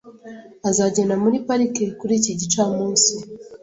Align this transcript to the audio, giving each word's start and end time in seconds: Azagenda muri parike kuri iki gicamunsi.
Azagenda 0.69 1.15
muri 1.23 1.37
parike 1.47 1.85
kuri 1.99 2.13
iki 2.19 2.31
gicamunsi. 2.39 3.13